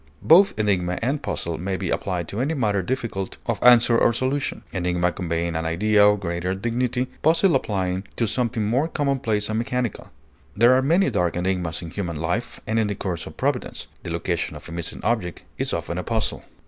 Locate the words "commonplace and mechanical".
8.87-10.09